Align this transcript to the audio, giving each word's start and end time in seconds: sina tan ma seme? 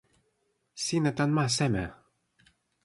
sina 0.83 1.11
tan 1.17 1.29
ma 1.35 1.45
seme? 1.57 1.85